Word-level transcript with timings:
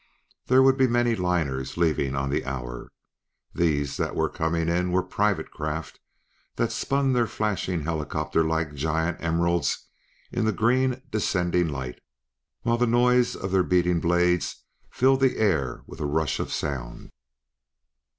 There 0.47 0.63
would 0.63 0.77
be 0.79 0.87
many 0.87 1.15
liners 1.15 1.77
leaving 1.77 2.15
on 2.15 2.31
the 2.31 2.43
hour; 2.43 2.91
these 3.53 3.97
that 3.97 4.15
were 4.15 4.29
coming 4.29 4.67
in 4.67 4.91
were 4.91 5.03
private 5.03 5.51
craft 5.51 5.99
that 6.55 6.71
spun 6.71 7.13
their 7.13 7.27
flashing 7.27 7.81
helicopters 7.83 8.47
like 8.47 8.73
giant 8.73 9.21
emeralds 9.23 9.89
in 10.31 10.45
the 10.45 10.53
green 10.53 11.03
descending 11.11 11.67
light, 11.67 12.01
while 12.63 12.77
the 12.79 12.87
noise 12.87 13.35
of 13.35 13.51
their 13.51 13.61
beating 13.61 13.99
blades 13.99 14.63
filled 14.89 15.19
the 15.19 15.37
air 15.37 15.83
with 15.85 15.99
a 15.99 16.07
rush 16.07 16.39
of 16.39 16.51
sound. 16.51 17.11